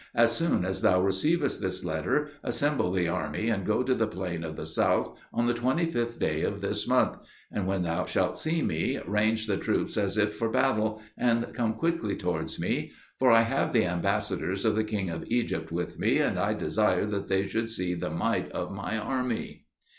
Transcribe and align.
As 0.15 0.31
soon 0.35 0.65
as 0.65 0.81
thou 0.81 0.99
receivest 0.99 1.61
this 1.61 1.85
letter, 1.85 2.29
assemble 2.43 2.91
the 2.91 3.07
army, 3.07 3.49
and 3.49 3.63
go 3.63 3.83
to 3.83 3.93
the 3.93 4.07
plain 4.07 4.43
of 4.43 4.55
the 4.55 4.65
south, 4.65 5.15
on 5.31 5.45
the 5.45 5.53
25th 5.53 6.17
day 6.17 6.41
of 6.41 6.59
this 6.59 6.87
month; 6.87 7.17
and 7.51 7.67
when 7.67 7.83
thou 7.83 8.05
shalt 8.07 8.39
see 8.39 8.63
me, 8.63 8.97
range 9.05 9.45
the 9.45 9.57
troops 9.57 9.97
as 9.97 10.17
if 10.17 10.33
for 10.33 10.49
battle, 10.49 11.03
and 11.15 11.53
come 11.53 11.75
quickly 11.75 12.15
towards 12.15 12.59
me: 12.59 12.93
for 13.19 13.29
I 13.29 13.41
have 13.43 13.73
the 13.73 13.85
ambassadors 13.85 14.65
of 14.65 14.75
the 14.75 14.83
king 14.83 15.11
of 15.11 15.23
Egypt 15.27 15.71
with 15.71 15.99
me, 15.99 16.17
and 16.17 16.39
I 16.39 16.55
desire 16.55 17.05
that 17.05 17.27
they 17.27 17.45
should 17.47 17.69
see 17.69 17.93
the 17.93 18.09
might 18.09 18.51
of 18.53 18.71
my 18.71 18.97
army." 18.97 19.67